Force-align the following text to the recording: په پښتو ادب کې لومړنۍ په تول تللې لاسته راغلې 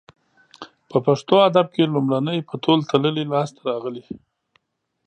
په 0.89 0.97
پښتو 1.05 1.35
ادب 1.49 1.67
کې 1.75 1.83
لومړنۍ 1.93 2.39
په 2.49 2.55
تول 2.63 2.79
تللې 2.89 3.23
لاسته 3.33 3.61
راغلې 3.69 4.03